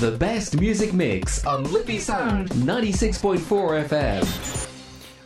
[0.00, 4.68] The best music mix on Liffey Sound 96.4 FM.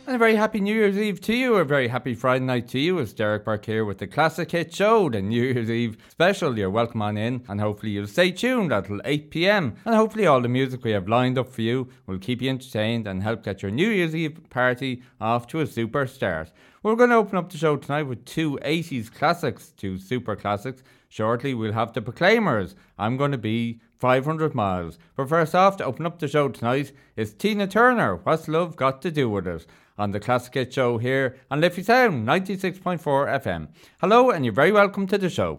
[0.05, 1.55] And a very happy New Year's Eve to you.
[1.55, 2.99] A very happy Friday night to you.
[2.99, 6.57] It's Derek Burke here with the Classic Hit Show, the New Year's Eve special.
[6.57, 9.75] You're welcome on in, and hopefully you'll stay tuned until 8 pm.
[9.85, 13.07] And hopefully all the music we have lined up for you will keep you entertained
[13.07, 16.51] and help get your New Year's Eve party off to a super start.
[16.83, 20.83] We're going to open up the show tonight with two 80s classics, two super classics.
[21.09, 22.75] Shortly, we'll have the Proclaimers.
[22.99, 24.97] I'm going to be 500 miles.
[25.15, 28.15] But first off, to open up the show tonight is Tina Turner.
[28.15, 29.65] What's love got to do with it?
[29.97, 33.67] On the Classic Hit Show here on Liffey Sound 96.4 FM.
[33.99, 35.57] Hello, and you're very welcome to the show.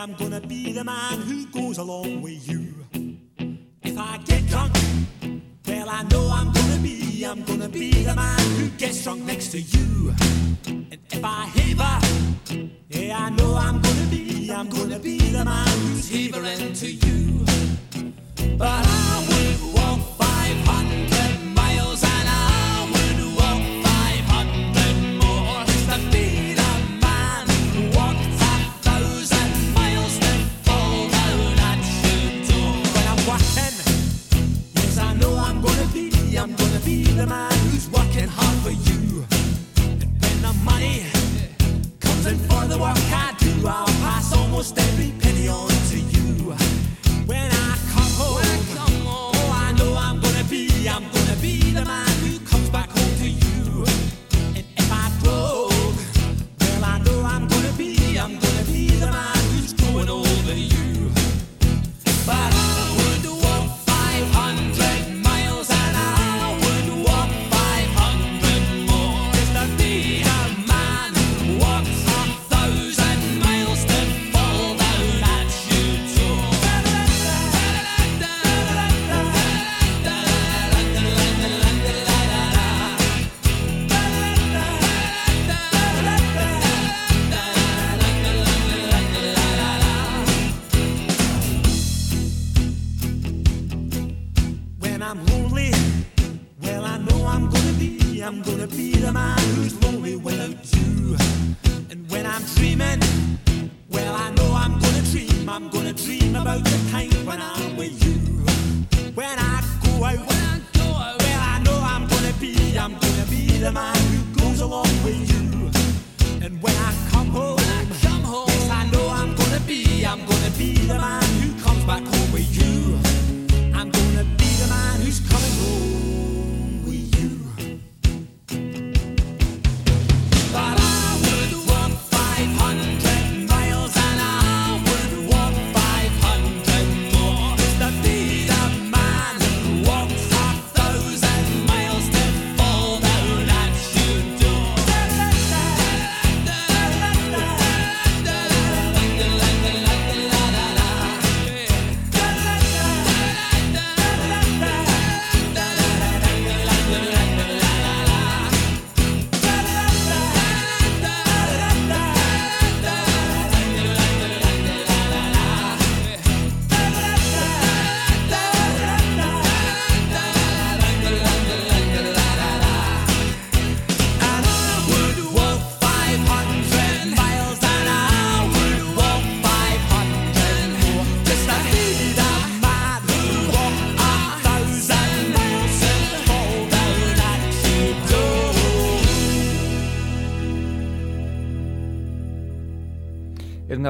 [0.00, 2.19] I'm gonna be the man who goes along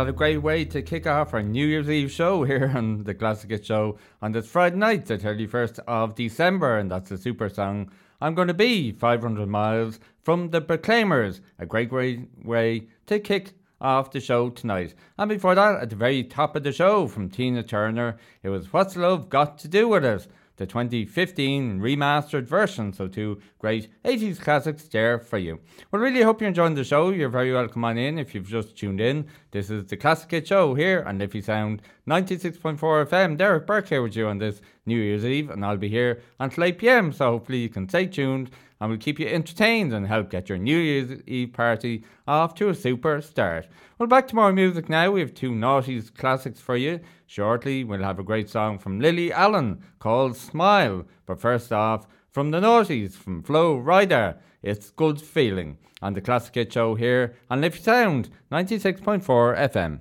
[0.01, 3.63] another great way to kick off our New Year's Eve show here on the Classic
[3.63, 8.35] Show on this Friday night, the 31st of December, and that's the super song I'm
[8.35, 11.43] Gonna Be 500 Miles from the Proclaimers.
[11.59, 14.95] A great way, way to kick off the show tonight.
[15.19, 18.73] And before that, at the very top of the show from Tina Turner, it was
[18.73, 20.27] What's Love Got to Do with It?
[20.61, 22.93] the 2015 remastered version.
[22.93, 25.59] So, two great 80s classics there for you.
[25.91, 27.09] Well, really hope you're enjoying the show.
[27.09, 29.27] You're very welcome on in if you've just tuned in.
[29.53, 33.39] This is the Classic Hit Show here on Liffey Sound 96.4 FM.
[33.39, 36.65] Derek Burke here with you on this New Year's Eve, and I'll be here until
[36.65, 37.13] 8 pm.
[37.15, 38.51] So, hopefully, you can stay tuned
[38.81, 42.69] and will keep you entertained and help get your New Year's Eve party off to
[42.69, 43.69] a super start.
[43.99, 45.11] Well, back to more music now.
[45.11, 47.01] We have two Naughties classics for you.
[47.27, 51.07] Shortly, we'll have a great song from Lily Allen called Smile.
[51.27, 56.55] But first off, from the Naughties, from Flo Rida, it's Good Feeling on the Classic
[56.55, 60.01] Hit Show here on Liffey Sound 96.4 FM.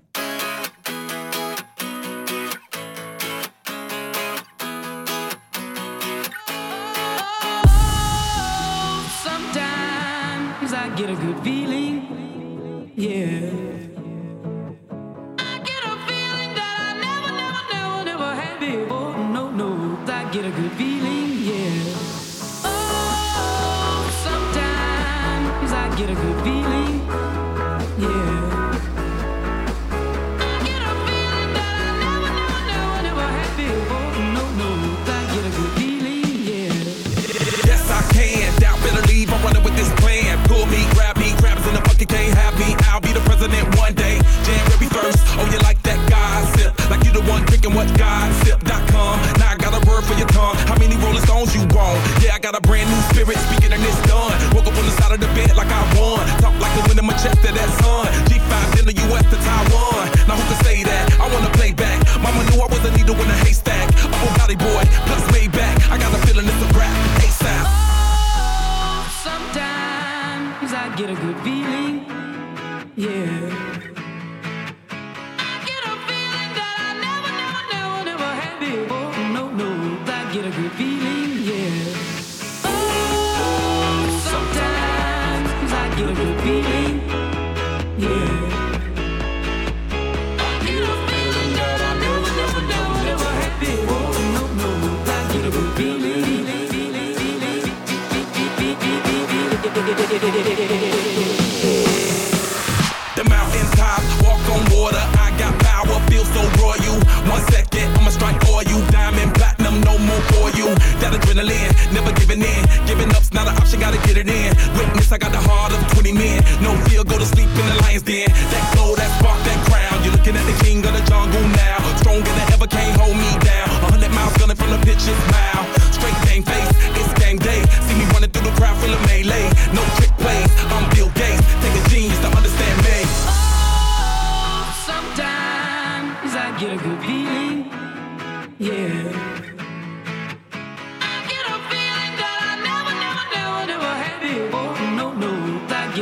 [59.30, 59.79] the tower.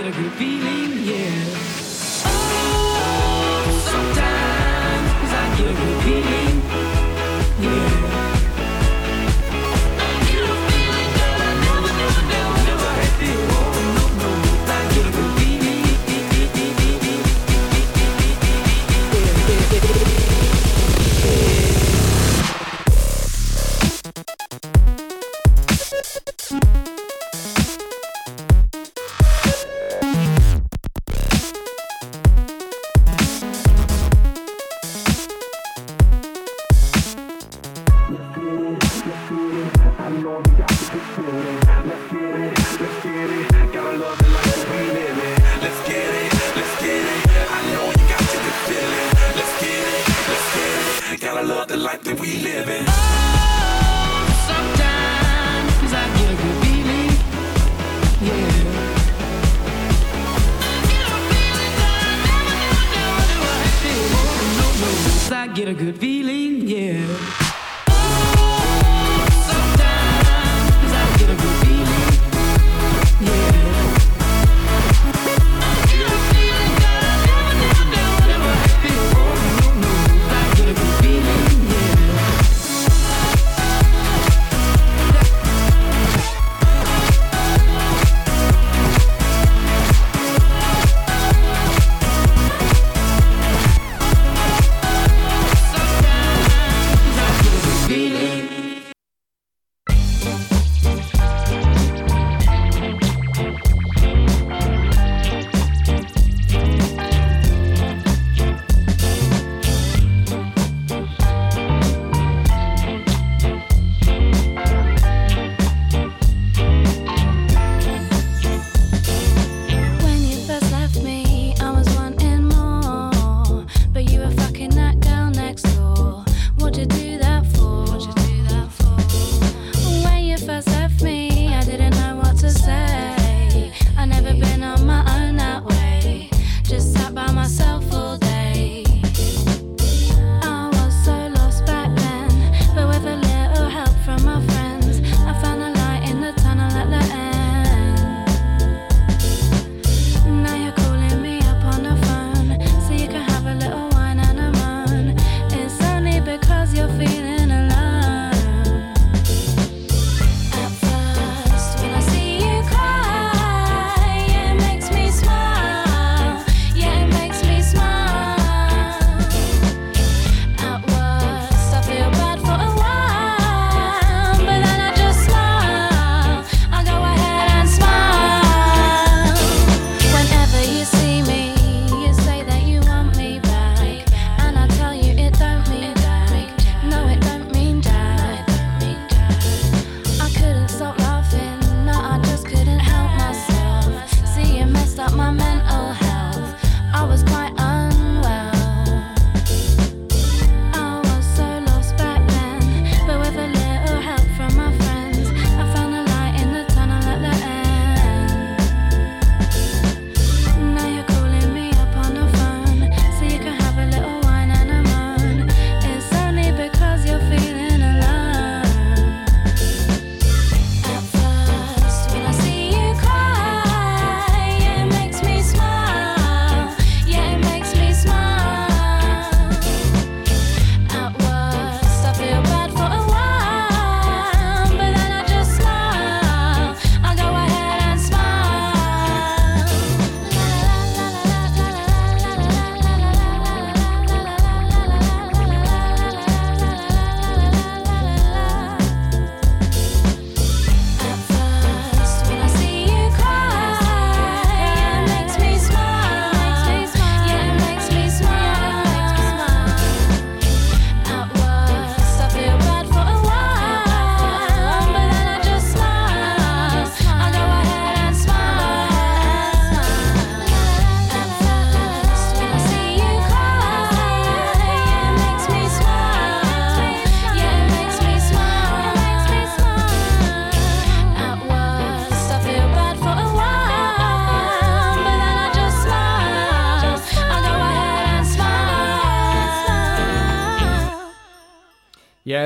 [0.07, 0.76] Good feeling,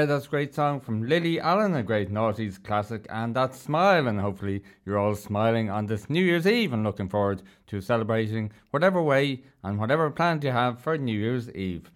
[0.02, 4.08] Yeah, that's a great song from Lily Allen, a great noughties classic, and that smile.
[4.08, 8.52] And hopefully, you're all smiling on this New Year's Eve and looking forward to celebrating
[8.72, 11.92] whatever way and whatever plans you have for New Year's Eve.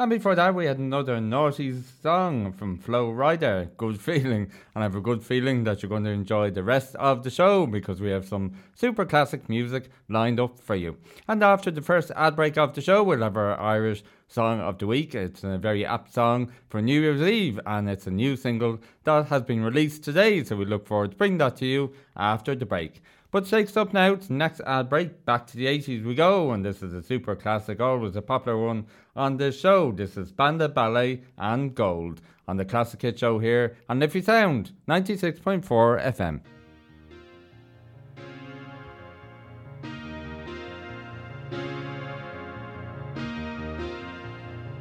[0.00, 1.74] And before that, we had another naughty
[2.04, 4.42] song from Flo Rida, Good Feeling.
[4.72, 7.30] And I have a good feeling that you're going to enjoy the rest of the
[7.30, 10.98] show because we have some super classic music lined up for you.
[11.26, 14.78] And after the first ad break of the show, we'll have our Irish Song of
[14.78, 15.16] the Week.
[15.16, 19.26] It's a very apt song for New Year's Eve, and it's a new single that
[19.26, 20.44] has been released today.
[20.44, 23.02] So we look forward to bringing that to you after the break.
[23.30, 25.26] But shakes up now to next ad break.
[25.26, 28.56] Back to the 80s we go, and this is a super classic, always a popular
[28.56, 28.86] one
[29.18, 29.90] on this show.
[29.90, 34.72] This is Spandau Ballet and Gold on the Classic Hit Show here on Liffey Sound
[34.88, 36.40] 96.4 FM.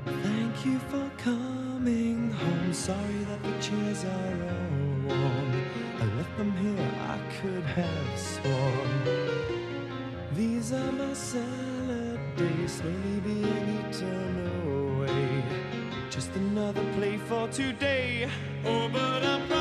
[0.06, 2.74] Thank you for coming home.
[2.74, 5.64] Sorry that the chairs are all warm.
[6.00, 9.04] I left them here, I could have sworn.
[10.34, 12.07] These are my salad
[12.38, 15.44] days, slowly being eaten away.
[16.10, 18.30] Just another play for today.
[18.64, 19.57] Oh, but I'm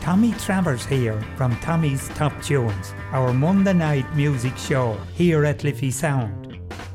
[0.00, 5.90] Tommy Travers here from Tommy's Top Tunes, our Monday night music show here at Liffey
[5.90, 6.51] Sound.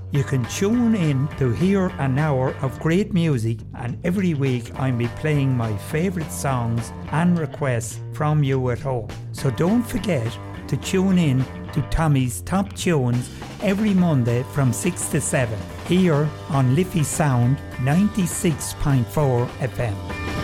[0.10, 4.96] You can tune in to hear an hour of great music, and every week I'll
[4.96, 9.10] be playing my favourite songs and requests from you at home.
[9.34, 10.32] So don't forget
[10.68, 11.44] to tune in
[11.74, 13.30] to Tommy's Top Tunes
[13.62, 20.37] every Monday from 6 to 7 here on Liffey Sound 96.4 FM.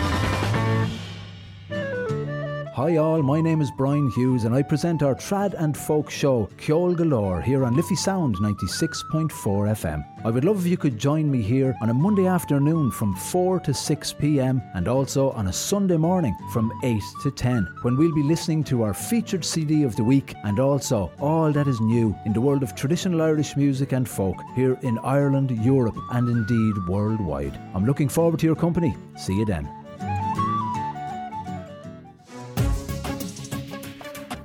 [2.84, 6.50] Hi all, my name is Brian Hughes and I present our trad and folk show
[6.58, 10.04] Ceol Galore here on Liffey Sound 96.4 FM.
[10.22, 13.60] I would love if you could join me here on a Monday afternoon from 4
[13.60, 18.14] to 6 pm and also on a Sunday morning from 8 to 10 when we'll
[18.14, 22.14] be listening to our featured CD of the week and also all that is new
[22.26, 26.86] in the world of traditional Irish music and folk here in Ireland, Europe and indeed
[26.86, 27.58] worldwide.
[27.74, 28.94] I'm looking forward to your company.
[29.16, 29.83] See you then.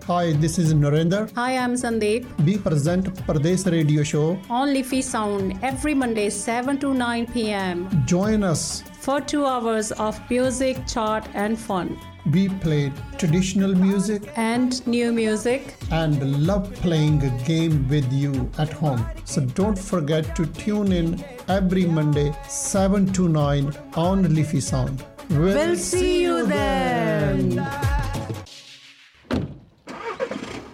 [0.10, 1.32] Hi, this is Narendra.
[1.36, 2.26] Hi, I'm Sandeep.
[2.44, 4.40] We present Pradesh Radio Show.
[4.50, 7.88] On Liffey Sound every Monday 7 to 9 p.m.
[8.08, 11.96] Join us for two hours of music, chart, and fun.
[12.32, 18.74] We play traditional music and new music and love playing a game with you at
[18.74, 19.06] home.
[19.26, 25.06] So don't forget to tune in every Monday 7 to 9 on Liffey Sound.
[25.30, 27.50] We'll, we'll see you then.
[27.50, 27.99] then.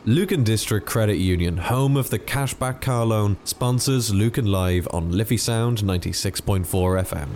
[0.07, 5.35] Lucan District Credit Union, home of the cashback car loan, sponsors Lucan Live on Liffey
[5.35, 6.63] Sound 96.4
[7.03, 7.27] FM.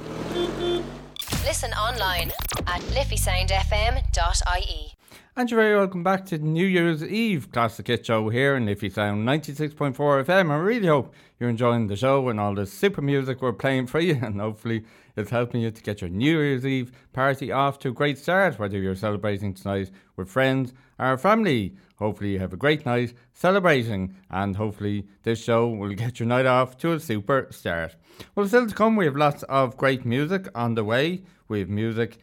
[1.44, 2.32] Listen online
[2.68, 4.99] at liffeysoundfm.ie.
[5.40, 8.90] And you're very welcome back to New Year's Eve Classic Hit Show here in Liffey
[8.90, 10.52] Sound 96.4 FM.
[10.52, 14.02] I really hope you're enjoying the show and all the super music we're playing for
[14.02, 14.84] you, and hopefully
[15.16, 18.60] it's helping you to get your New Year's Eve party off to a great start,
[18.60, 21.74] whether you're celebrating tonight with friends or family.
[22.00, 26.48] Hopefully, you have a great night celebrating, and hopefully, this show will get your night
[26.48, 27.96] off to a super start.
[28.36, 31.24] Well, still to come, we have lots of great music on the way.
[31.48, 32.18] We have music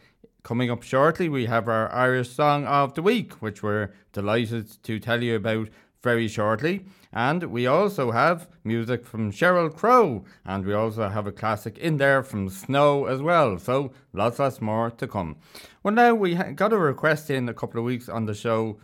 [0.47, 1.27] coming up shortly.
[1.27, 5.67] We have our Irish Song of the Week, which we're delighted to tell you about
[6.01, 6.85] very shortly.
[7.11, 11.97] And we also have music from Sheryl Crow, and we also have a classic in
[11.97, 13.57] there from Snow as well.
[13.57, 15.35] So lots, lots more to come.
[15.83, 18.77] Well, now we got a request in a couple of weeks on the show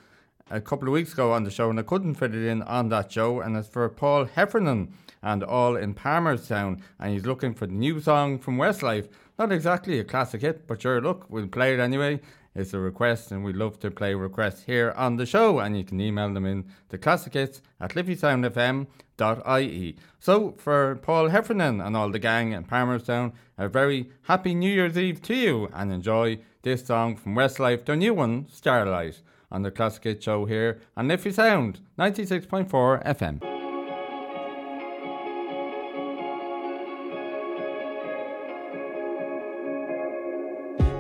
[0.52, 2.89] a couple of weeks ago on the show, and I couldn't fit it in on
[2.89, 3.39] that show.
[3.39, 8.02] And it's for Paul Heffernan and all in Palmerstown, and he's looking for the new
[8.02, 9.08] song from Westlife.
[9.37, 12.21] Not exactly a classic hit, but sure, look, we'll play it anyway.
[12.55, 15.59] It's a request, and we'd love to play requests here on the show.
[15.59, 19.95] And you can email them in to classic hits at liffeysoundfm.ie.
[20.19, 24.97] So, for Paul Heffernan and all the gang in Palmerstown, a very happy New Year's
[24.97, 29.71] Eve to you, and enjoy this song from Westlife, their new one, Starlight on the
[29.71, 33.52] Classic Hit Show here on Liffey Sound 96.4 FM.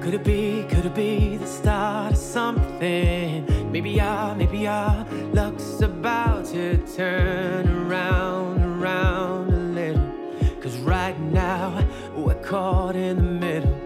[0.03, 3.71] Could it be, could it be the start of something?
[3.71, 10.11] Maybe our, maybe our luck's about to turn around, around a little.
[10.59, 11.87] Cause right now
[12.17, 13.79] we're caught in the middle.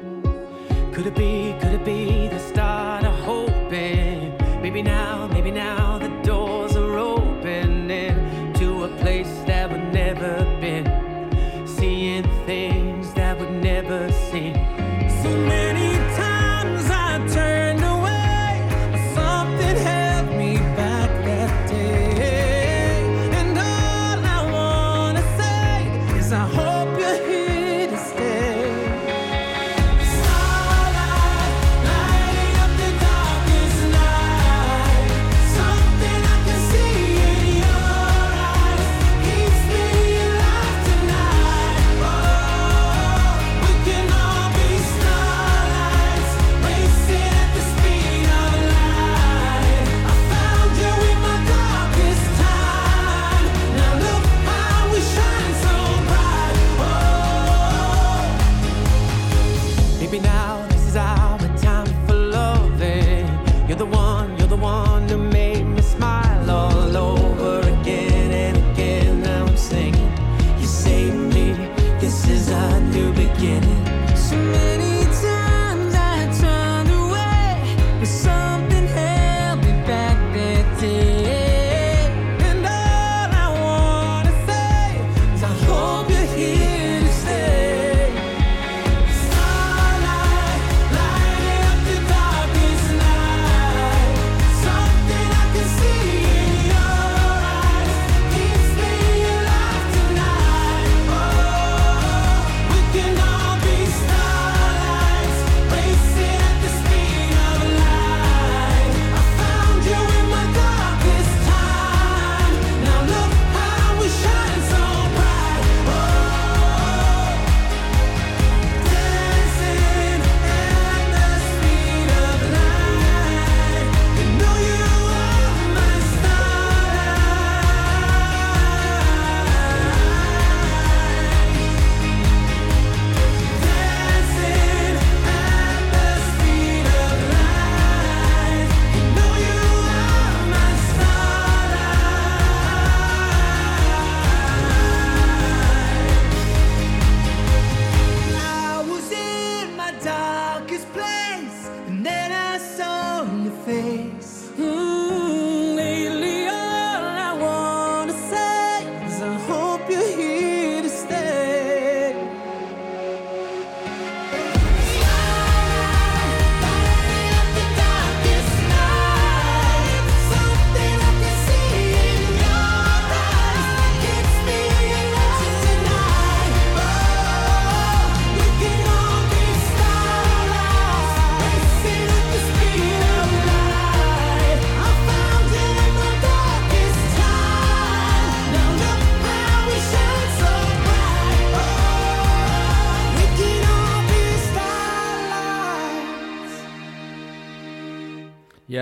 [0.92, 2.67] Could it be, could it be the start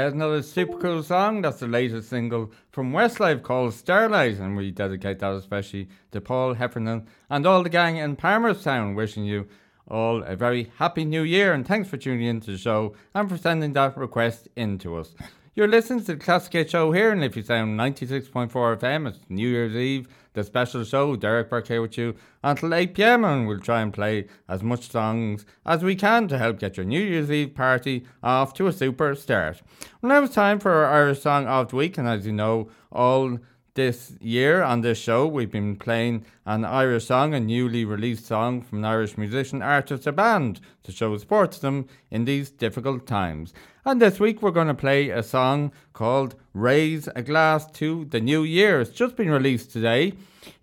[0.05, 1.41] Yeah, another super cool song.
[1.41, 6.53] That's the latest single from Westlife called Starlight, and we dedicate that especially to Paul
[6.53, 8.95] Heffernan and all the gang in Palmerstown.
[8.95, 9.47] Wishing you
[9.87, 13.27] all a very happy new year, and thanks for tuning in to the show and
[13.27, 15.15] for sending that request in to us.
[15.57, 19.47] You're listening to the Classic Show here, and if you sound 96.4 FM, it's New
[19.47, 21.15] Year's Eve, the special show.
[21.15, 22.13] Derek Burke here with you
[22.43, 26.37] until 8 pm, and we'll try and play as much songs as we can to
[26.37, 29.61] help get your New Year's Eve party off to a super start.
[30.01, 32.67] Well, now it's time for our Irish Song of the Week, and as you know,
[32.91, 33.39] all
[33.75, 38.61] this year on this show, we've been playing an Irish song, a newly released song
[38.61, 43.07] from an Irish musician, artist, or band to show support to them in these difficult
[43.07, 43.53] times.
[43.87, 48.19] And this week we're going to play a song called Raise a Glass to the
[48.19, 48.81] New Year.
[48.81, 50.13] It's just been released today.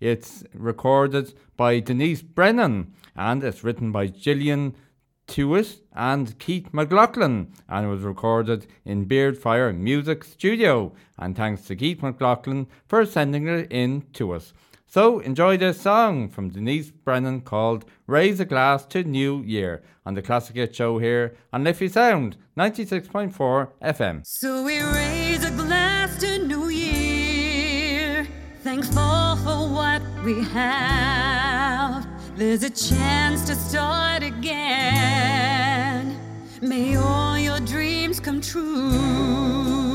[0.01, 4.75] It's recorded by Denise Brennan and it's written by Gillian
[5.25, 10.91] Tewitt and Keith McLaughlin and it was recorded in Beardfire Music Studio.
[11.17, 14.51] And thanks to Keith McLaughlin for sending it in to us.
[14.93, 20.13] So enjoy this song from Denise Brennan called Raise a Glass to New Year on
[20.13, 24.23] the Classic Hit Show here on Liffey Sound 96.4 FM.
[24.23, 28.27] So we raise a glass to New Year,
[28.61, 32.07] thankful for what we have.
[32.37, 34.59] There's a chance to start again.
[36.61, 39.92] May all your dreams come true.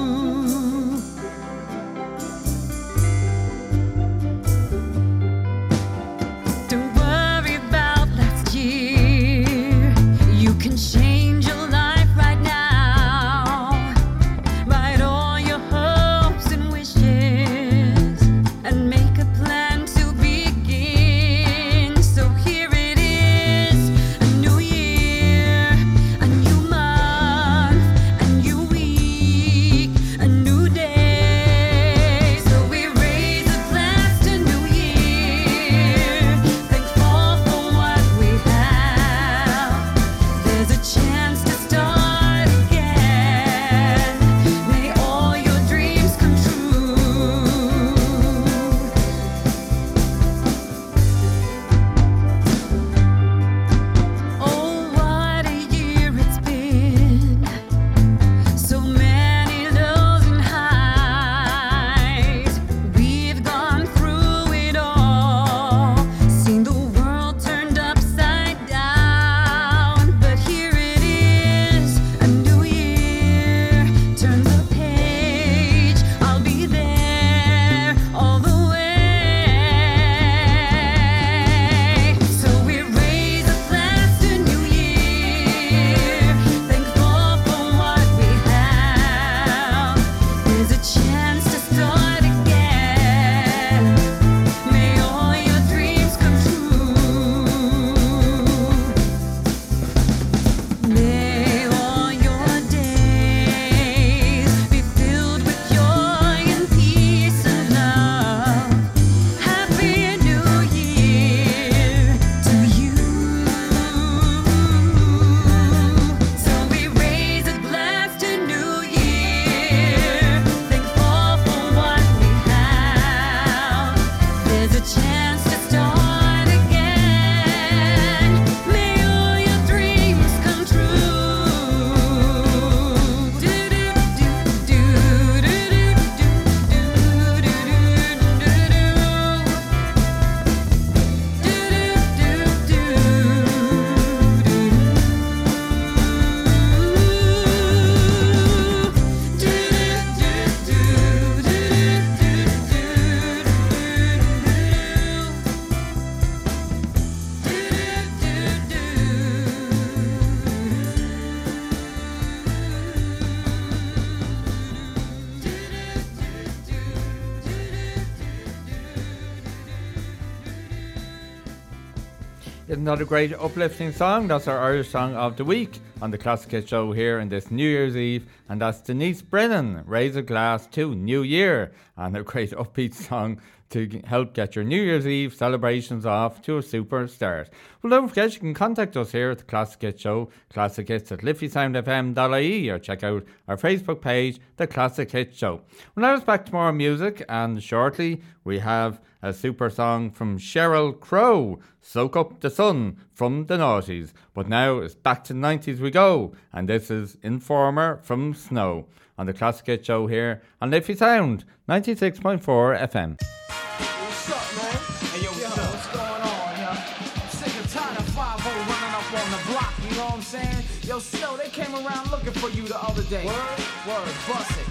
[172.69, 174.29] Isn't that a great uplifting song?
[174.29, 177.51] That's our Irish Song of the Week on the Classic Hit Show here on this
[177.51, 178.27] New Year's Eve.
[178.51, 181.73] And that's Denise Brennan, Raise a Glass to New Year.
[181.97, 186.59] And a great upbeat song to help get your New Year's Eve celebrations off to
[186.59, 187.49] a super start.
[187.81, 191.11] Well, don't forget you can contact us here at the Classic Hit Show, Classic Hits
[191.11, 195.63] at liffeysoundfm.ie or check out our Facebook page, The Classic Hit Show.
[195.95, 200.39] Well, now it's back to more music and shortly we have a super song from
[200.39, 204.13] Sheryl Crow, Soak Up the Sun from the Naughties.
[204.35, 209.27] But now it's back to 90s we go, and this is Informer from Snow on
[209.27, 213.21] the Classic Hit Show here on Liffey Sound 96.4 FM.
[213.21, 214.77] What's up, man?
[215.11, 216.69] Hey, yo, what's, what's going on, yo?
[216.69, 220.23] I'm sick and tired of 5 running up on the block, you know what I'm
[220.23, 220.65] saying?
[220.85, 223.27] Yo, Snow, they came around looking for you the other day.
[223.27, 223.59] Word?
[223.87, 224.68] Word, bust it.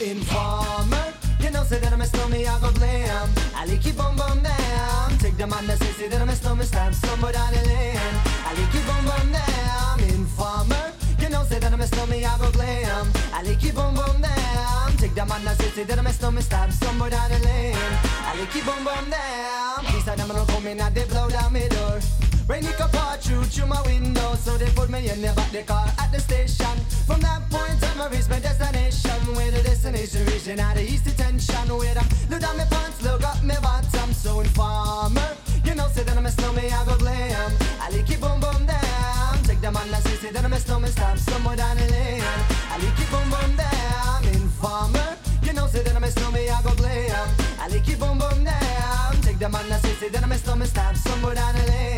[0.00, 3.28] Informer, you know, say that I'm a snowman, I go blam.
[3.52, 5.18] I like you bum bum down.
[5.18, 7.98] Take the man that say, that I'm a snowman, stab somewhere down the lane.
[8.46, 9.98] I like you bum bum down.
[10.14, 13.08] Informer, you know, say that I'm a snowman, I go blam.
[13.34, 14.92] I like you bum bum down.
[14.98, 17.74] Take the man that say, that I'm a snowman, stab somewhere down the lane.
[17.74, 19.84] I like you bum bum down.
[19.84, 21.98] Please, I don't come in and they blow down my door.
[22.48, 25.52] Rain it can pour through through my window, so they put me in the back
[25.52, 26.74] the car at the station.
[27.04, 29.20] From that point on, I reached my destination.
[29.36, 31.68] Where the destination region at the east detention.
[31.68, 34.14] Where I look down my pants, look up my bottom.
[34.14, 37.52] So informer, you know, say that I'm a snowman, I go glam.
[37.82, 39.42] I like it boom boom down.
[39.44, 42.22] Take the man that say, say that I'm a snowman, stop somewhere down the lane.
[42.72, 44.24] I like it boom boom down.
[44.24, 47.28] Informer, you know, say that I'm a snowman, I go glam.
[47.60, 49.20] I like it boom boom down.
[49.20, 51.97] Take the man that say, say that I'm a snowman, stop somewhere down the lane.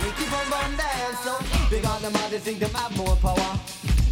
[0.00, 1.12] I like it boom boom down.
[1.22, 1.32] So
[1.68, 3.52] big on them, all they think them have more power.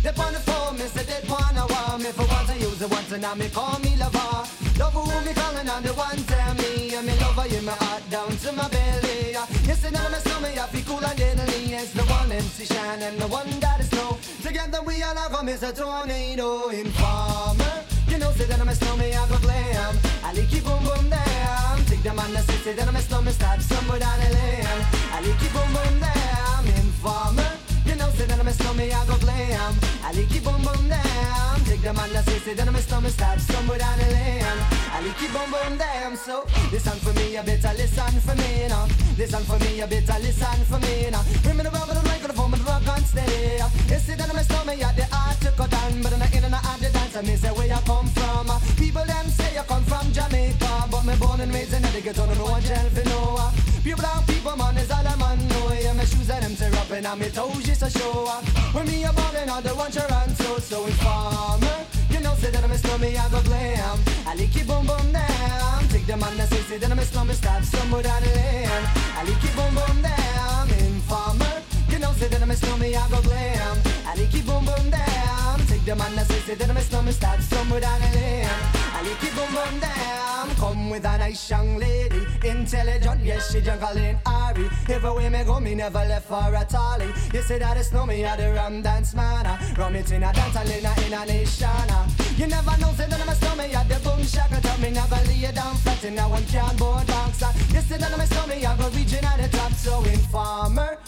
[0.02, 2.90] They on the phone, me say they wanna want me for once I use it
[2.90, 4.44] once and now me call me lover.
[4.78, 8.02] Love who me calling on the one tell me and me lover in my heart
[8.10, 9.32] down to my belly.
[9.64, 11.72] Yes, and I'm a stomach, I feel cool and deadly.
[11.72, 14.18] It's the one MC Shine and the one that is snow.
[14.42, 17.84] Together we all have come as a tornado informer.
[18.08, 19.96] You know, say that I'm a snowman, I go glam.
[20.22, 21.87] I like it boom boom down.
[21.98, 24.62] Take the man that say, say that I'm a snowman, stop somewhere down the lane.
[25.10, 26.62] I like it boom boom down.
[26.78, 27.50] Informer.
[27.90, 29.74] You know, say that I'm a snowman, I go glam.
[30.06, 31.58] I like it boom boom down.
[31.66, 34.46] Take the man that say, say that I'm a snowman, stop somewhere down the lane.
[34.94, 36.14] I like it boom boom down.
[36.14, 38.86] So listen for me, you better listen for me now.
[39.18, 41.26] Listen for me, you better listen for me now.
[41.42, 43.58] Bring me the rubber, the microphone, the rock on steady.
[43.90, 46.46] You see I'm a snowman, yeah, the art to cut down, but I'm not in
[46.46, 47.16] and out the dance.
[47.18, 48.46] I say where you come from.
[48.78, 50.57] People them say you come from Jamaica,
[51.08, 53.50] me born and raised in the ghetto, no tell for no.
[53.82, 55.38] Pure brown people, man, is all I'm on.
[55.48, 58.28] No, yeah, my shoes and them tear up and I'm toes just a show.
[58.72, 61.78] When me a ballin', all the one run so so informer.
[62.10, 63.98] You know, say that I'm a snowman, I go glam.
[64.26, 65.88] I like it boom boom down.
[65.88, 68.84] Take the man that say, say that I'm a snowman, stop somewhere down the lane.
[69.18, 70.68] I like it boom boom down.
[70.84, 71.56] Informer.
[71.88, 73.76] You know, say that I'm a snowman, I go glam.
[74.04, 75.37] I like it boom boom down.
[75.88, 78.44] That say, say that I'm a snowman, stop somewhere down the lane.
[78.44, 80.54] I like it boom boom down.
[80.56, 84.68] Come with a nice young lady, intelligent, yes, she jungle in Ari.
[84.90, 87.06] Everywhere me go, me never left for a tally.
[87.32, 89.46] You say that it's no me, I the rum dance man.
[89.46, 89.58] Ah.
[89.78, 91.66] Rum it in a dance, I in a, in a nation.
[91.68, 92.06] Ah.
[92.36, 94.60] You never know, say that I'm a snowman, I the boom shaka.
[94.60, 97.40] Tell me never lay down flat in a one cardboard box.
[97.72, 100.98] You say that I'm a snowman, I go reaching at the top, so informer.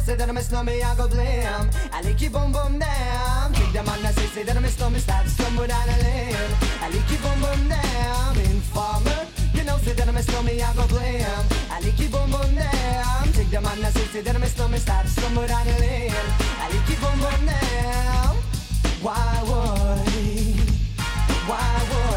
[0.00, 1.68] You say that I'm a snowman, I go blam.
[1.92, 3.52] I like it boom boom down.
[3.52, 6.50] Take the man that say, say that I'm a snowman, start stumble down the lane.
[6.80, 8.38] I like it boom boom down.
[8.48, 9.26] Informer.
[9.52, 11.44] You know, say that I'm a snowman, I go blam.
[11.70, 13.32] I like it boom boom down.
[13.34, 16.12] Take the man that say, say that I'm a snowman, start stumble down the lane.
[16.16, 18.36] I like it boom boom down.
[19.04, 20.00] Why would?
[21.44, 22.09] Why would?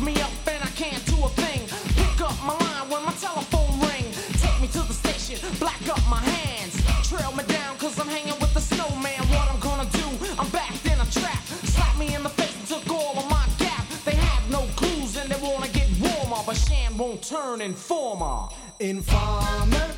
[0.00, 1.60] Me up and I can't do a thing.
[1.96, 4.04] Pick up my line when my telephone ring.
[4.38, 6.76] Take me to the station, black up my hands.
[7.08, 9.20] Trail me down cause I'm hanging with the snowman.
[9.32, 10.06] What I'm gonna do?
[10.38, 11.42] I'm backed in a trap.
[11.74, 13.86] Slap me in the face and took all of my gap.
[14.04, 16.42] They have no clues and they wanna get warmer.
[16.46, 18.48] But Shan won't turn informer.
[18.80, 19.88] Informer,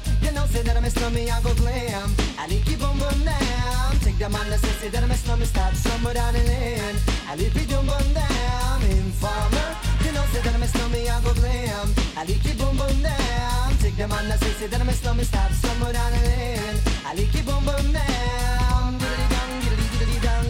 [0.41, 2.11] know, say that I'm a snowman, I go glam.
[2.39, 3.93] I like it boom boom down.
[4.01, 6.97] Take the man that say, that I'm a snowman, stop somewhere down the lane.
[7.29, 8.79] I like it boom boom down.
[8.83, 9.69] Informer,
[10.05, 11.89] you know, say that I'm a snowman, I go glam.
[12.17, 13.77] I like it boom boom down.
[13.79, 16.77] Take the man that say, that I'm a snowman, stop somewhere down the lane.
[17.05, 18.99] I like it boom boom down.
[19.01, 20.47] Diddly dong, diddly diddly dong,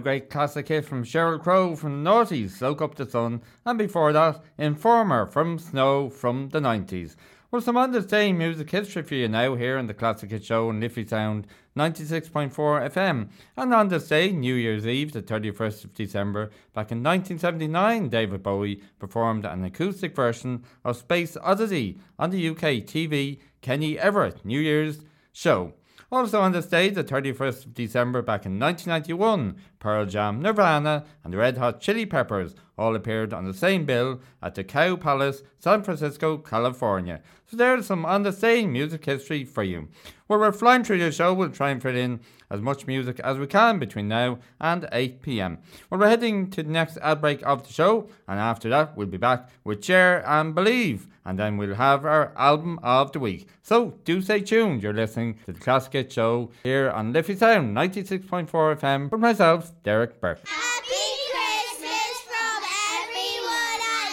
[0.00, 3.76] a great classic hit from Sheryl Crow from the noughties, Soak Up the Sun, and
[3.76, 7.16] before that, Informer from Snow from the 90s.
[7.50, 10.80] Well, some understanding music history for you now here on the Classic Hit Show on
[10.80, 11.46] Liffey Sound
[11.76, 12.50] 96.4
[12.90, 13.28] FM.
[13.58, 18.42] And on this day, New Year's Eve, the 31st of December, back in 1979, David
[18.42, 24.60] Bowie performed an acoustic version of Space Oddity on the UK TV Kenny Everett New
[24.60, 25.74] Year's show.
[26.12, 31.32] Also on this day, the 31st of December back in 1991, Pearl Jam, Nirvana, and
[31.32, 35.42] the Red Hot Chili Peppers all appeared on the same bill at the Cow Palace,
[35.58, 37.20] San Francisco, California.
[37.46, 39.88] So there's some on the same music history for you.
[40.28, 41.34] Well, we're flying through the show.
[41.34, 42.20] We'll try and fit in
[42.50, 45.58] as much music as we can between now and 8 pm.
[45.88, 49.06] Well, we're heading to the next ad break of the show, and after that, we'll
[49.06, 53.48] be back with Cher and Believe, and then we'll have our album of the week.
[53.62, 54.82] So do stay tuned.
[54.82, 59.69] You're listening to the Classic Hit Show here on Liffey Sound 96.4 FM with myself,
[59.82, 60.40] Derek Burke.
[60.46, 62.62] Happy Christmas from
[63.02, 64.10] everyone at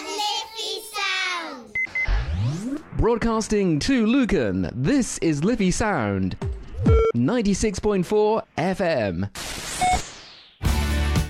[0.56, 0.82] Liffey
[2.72, 2.80] Sound.
[2.96, 6.36] Broadcasting to Lucan, this is Liffey Sound
[7.14, 9.28] 96.4 FM.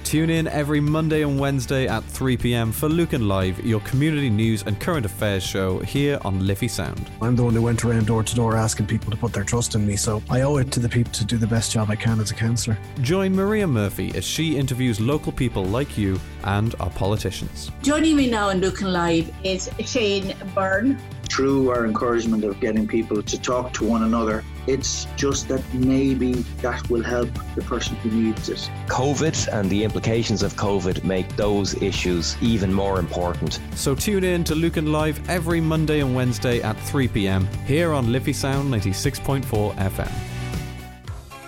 [0.08, 4.62] Tune in every Monday and Wednesday at 3 pm for Lucan Live, your community news
[4.62, 7.10] and current affairs show here on Liffey Sound.
[7.20, 9.74] I'm the one who went around door to door asking people to put their trust
[9.74, 11.96] in me, so I owe it to the people to do the best job I
[11.96, 12.78] can as a counsellor.
[13.02, 17.70] Join Maria Murphy as she interviews local people like you and our politicians.
[17.82, 20.98] Joining me now on Lucan Live is Shane Byrne.
[21.28, 26.34] Through our encouragement of getting people to talk to one another, it's just that maybe
[26.62, 28.70] that will help the person who needs it.
[28.86, 33.60] COVID and the implications of COVID make those issues even more important.
[33.74, 38.12] So tune in to Lucan Live every Monday and Wednesday at 3 pm here on
[38.12, 40.12] Liffey Sound 96.4 FM.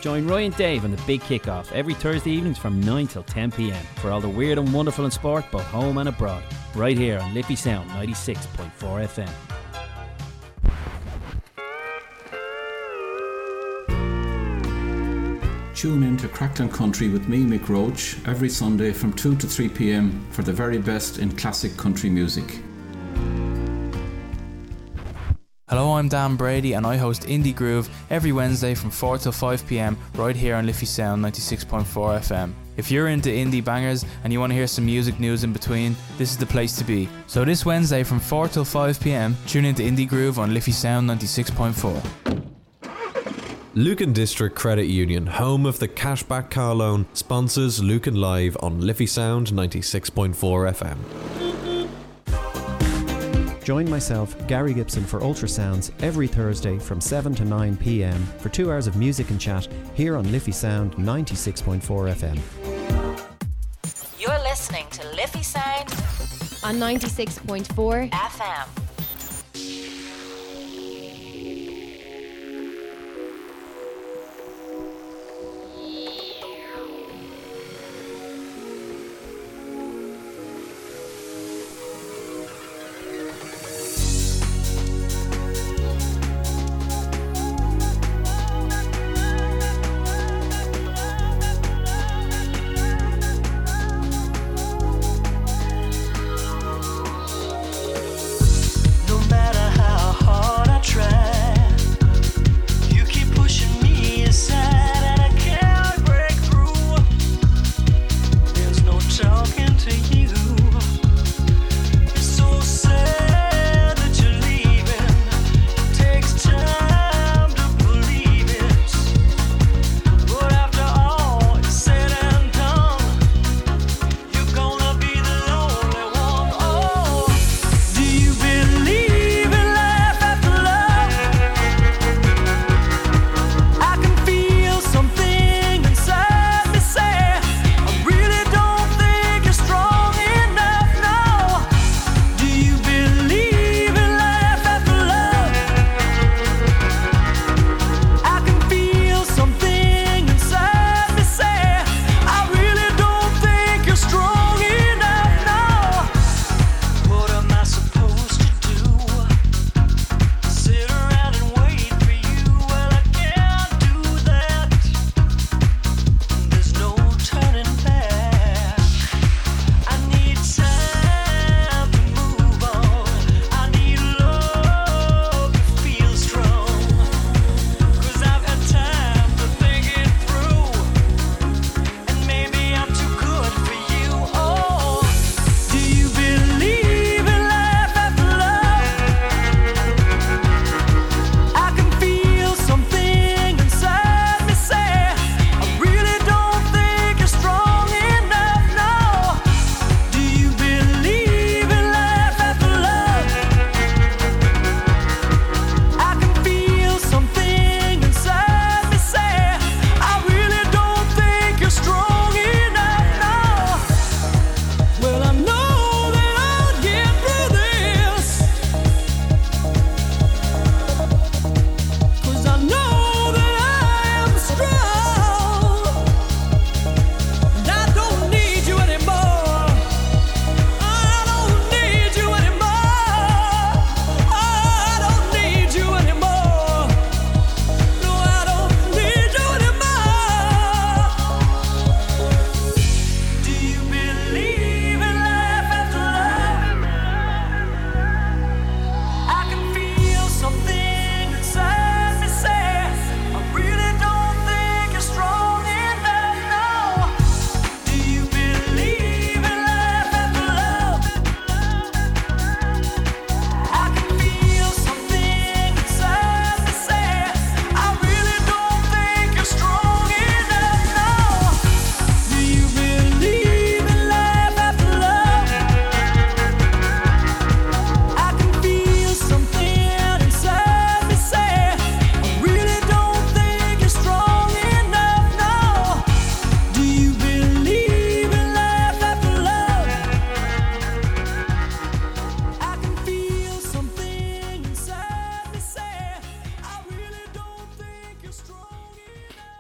[0.01, 3.51] Join Roy and Dave on the big kickoff every Thursday evenings from 9 till 10
[3.53, 6.43] pm for all the weird and wonderful in sport, both home and abroad.
[6.75, 9.60] Right here on Liffey Sound 96.4 FM.
[15.81, 19.67] Tune in to Crackland Country with me, Mick Roach, every Sunday from 2 to 3
[19.71, 22.61] pm for the very best in classic country music.
[25.71, 29.67] Hello, I'm Dan Brady and I host Indie Groove every Wednesday from 4 till 5
[29.67, 32.53] pm right here on Liffey Sound 96.4 FM.
[32.77, 35.97] If you're into indie bangers and you want to hear some music news in between,
[36.19, 37.09] this is the place to be.
[37.27, 40.73] So this Wednesday from 4 till 5 pm, tune in to Indie Groove on Liffey
[40.73, 42.50] Sound 96.4.
[43.75, 49.07] Lucan District Credit Union, home of the cashback car loan, sponsors Lucan Live on Liffey
[49.07, 50.35] Sound 96.4
[50.75, 50.99] FM.
[53.63, 58.73] Join myself, Gary Gibson, for Ultrasounds every Thursday from 7 to 9 pm for two
[58.73, 61.81] hours of music and chat here on Liffey Sound 96.4
[62.13, 62.41] FM.
[64.19, 65.91] You're listening to Liffey Sound
[66.65, 68.90] on 96.4 FM.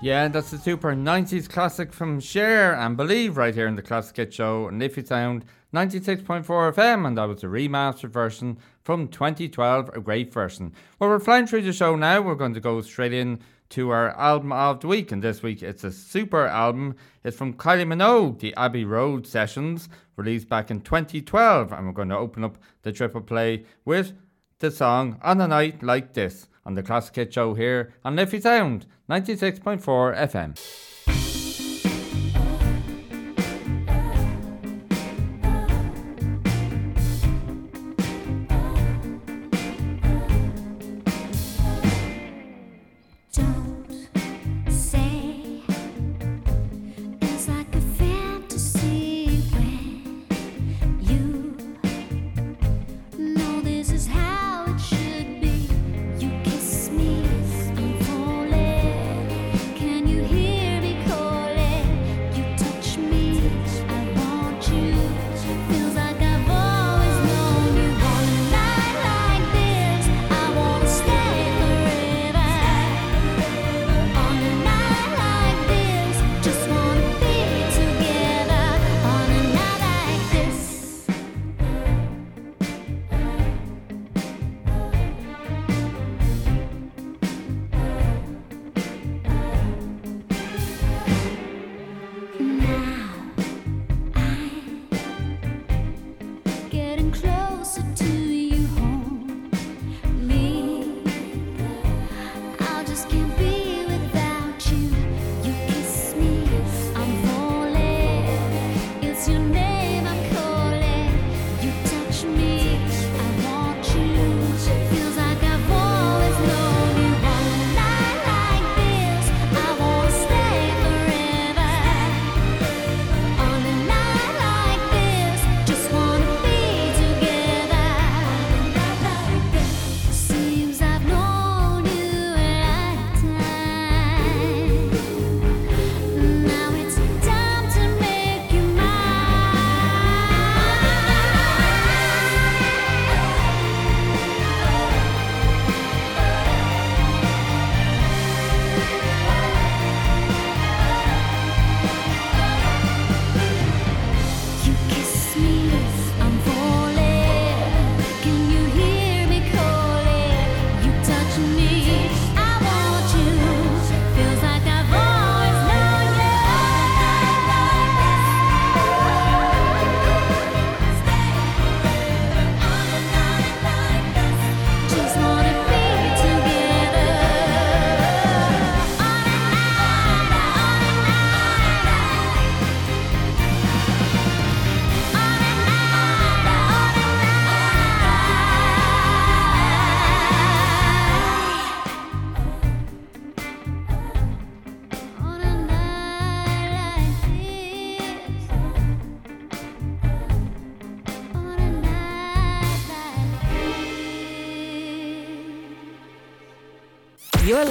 [0.03, 4.17] Yeah, that's the super 90s classic from Cher and Believe right here in the Classic
[4.17, 5.45] Hit Show on you Sound
[5.75, 10.73] 96.4 FM, and that was a remastered version from 2012, a great version.
[10.99, 12.23] Well, we're flying through the show now.
[12.23, 13.41] We're going to go straight in
[13.71, 16.97] to our album of the week, and this week it's a super album.
[17.23, 22.09] It's from Kylie Minogue, the Abbey Road Sessions, released back in 2012, and we're going
[22.09, 24.15] to open up the triple play with
[24.61, 28.41] the song On a Night Like This on the Classic Hit Show here on Liffey
[28.41, 29.81] Sound 96.4
[30.17, 30.90] FM.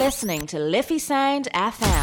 [0.10, 1.99] listening to Liffey Sound FM.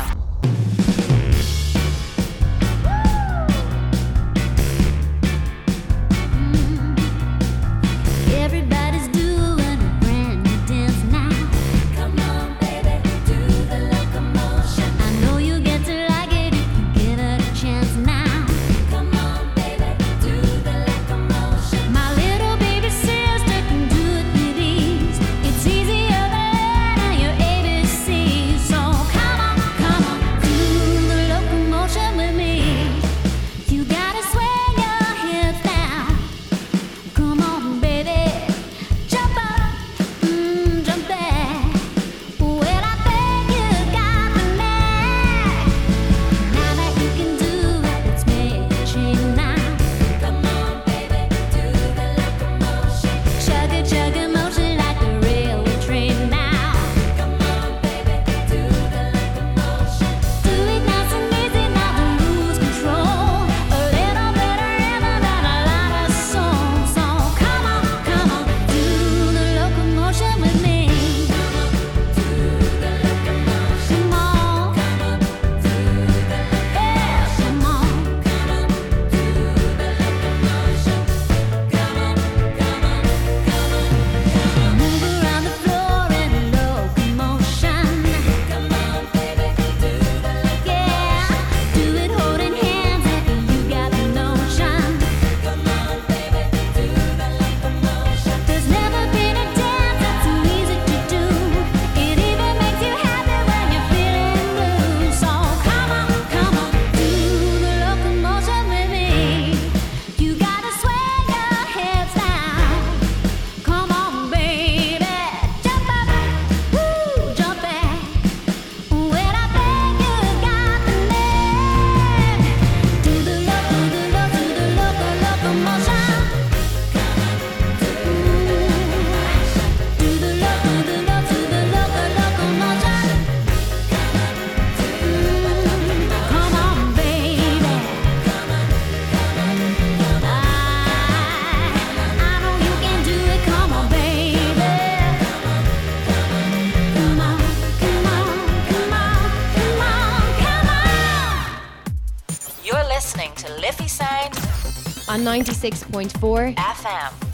[155.26, 157.25] 96.4 FM.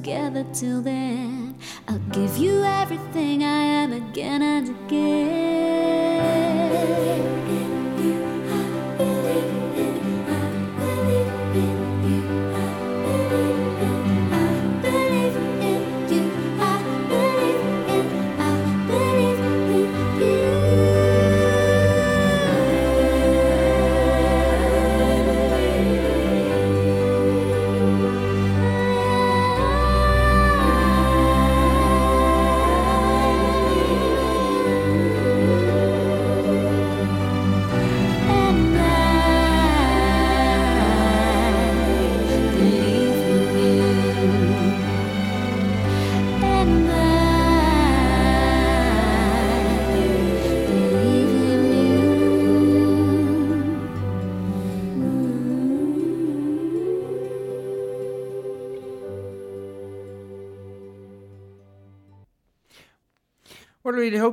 [0.00, 1.54] Together till then,
[1.86, 3.29] I'll give you everything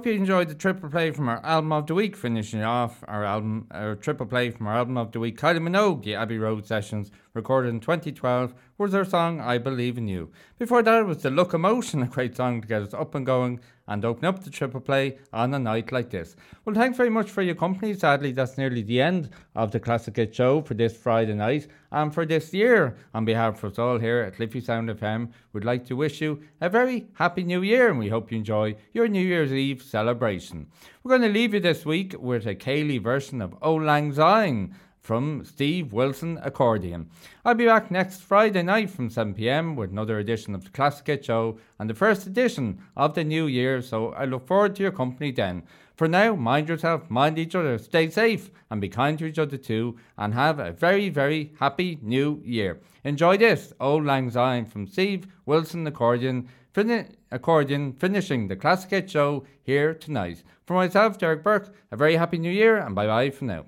[0.08, 3.68] you enjoyed the triple play from our album of the week, finishing off our album,
[3.72, 5.38] our triple play from our album of the week.
[5.38, 10.10] Kylie Minogue, the Abbey Road Sessions, recorded in 2012, was her song "I Believe in
[10.10, 13.26] You." Before that, it was the Locomotion, a great song to get us up and
[13.26, 16.36] going and open up the triple play on a night like this.
[16.66, 17.94] Well, thanks very much for your company.
[17.94, 22.14] Sadly, that's nearly the end of the Classic Hit Show for this Friday night and
[22.14, 22.98] for this year.
[23.14, 26.42] On behalf of us all here at Liffey Sound FM, we'd like to wish you
[26.60, 30.68] a very happy new year and we hope you enjoy your New Year's Eve celebration.
[31.04, 34.76] We're going to leave you this week with a céilí version of Auld Lang Syne
[35.08, 37.10] from Steve Wilson Accordion.
[37.46, 41.24] I'll be back next Friday night from 7pm with another edition of the Classic Hit
[41.24, 44.92] Show and the first edition of the new year, so I look forward to your
[44.92, 45.64] company then.
[45.96, 49.56] For now, mind yourself, mind each other, stay safe, and be kind to each other
[49.56, 52.82] too, and have a very, very happy new year.
[53.06, 56.50] Enjoy this, Auld Lang Syne from Steve Wilson Accordion,
[57.32, 60.44] accordion finishing the Classic Hit Show here tonight.
[60.66, 63.64] For myself, Derek Burke, a very happy new year, and bye bye for now.